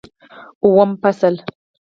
اووم 0.63 0.89
فصل 1.01 1.35